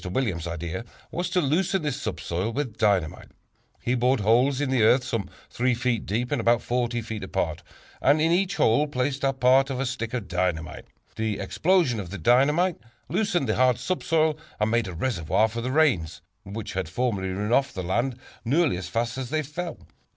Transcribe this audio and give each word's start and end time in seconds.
Williams' 0.03 0.47
idea 0.47 0.83
was 1.11 1.29
to 1.29 1.39
loosen 1.39 1.83
this 1.83 2.01
subsoil 2.01 2.49
with 2.51 2.75
dynamite. 2.75 3.29
He 3.83 3.93
bored 3.93 4.21
holes 4.21 4.59
in 4.59 4.71
the 4.71 4.81
earth 4.81 5.03
some 5.03 5.29
3 5.51 5.75
feet 5.75 6.07
deep 6.07 6.31
and 6.31 6.41
about 6.41 6.63
40 6.63 7.03
feet 7.03 7.23
apart, 7.23 7.61
and 8.01 8.19
in 8.19 8.31
each 8.31 8.55
hole 8.55 8.87
placed 8.87 9.23
a 9.23 9.31
part 9.31 9.69
of 9.69 9.79
a 9.79 9.85
stick 9.85 10.15
of 10.15 10.27
dynamite. 10.27 10.85
The 11.17 11.37
explosion 11.37 11.99
of 11.99 12.09
the 12.09 12.17
dynamite 12.17 12.79
loosened 13.09 13.47
the 13.47 13.57
hard 13.57 13.77
subsoil, 13.77 14.39
and 14.59 14.71
made 14.71 14.87
a 14.87 14.93
reservoir 14.95 15.47
for 15.47 15.61
the 15.61 15.69
rains, 15.71 16.23
which 16.43 16.73
had 16.73 16.89
formerly 16.89 17.29
run 17.29 17.53
off 17.53 17.71
the 17.71 17.83
land 17.83 18.17
nearly 18.43 18.77
as 18.77 18.87
fast 18.89 19.19
as 19.19 19.29
they 19.29 19.43
fell. 19.43 19.85